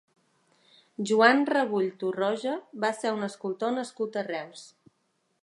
Joan 1.09 1.43
Rebull 1.51 1.91
Torroja 2.05 2.57
va 2.87 2.91
ser 3.03 3.13
un 3.19 3.29
escultor 3.29 3.77
nascut 3.79 4.19
a 4.23 4.27
Reus. 4.33 4.67